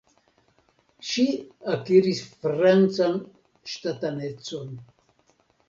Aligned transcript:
Ŝi 1.09 1.25
akiris 1.73 2.23
francan 2.39 3.21
ŝtatanecon. 3.75 4.77